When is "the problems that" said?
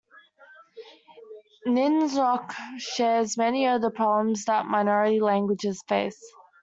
3.83-4.65